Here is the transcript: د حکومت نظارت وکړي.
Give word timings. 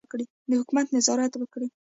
د 0.49 0.51
حکومت 0.61 0.87
نظارت 0.95 1.33
وکړي. 1.37 1.67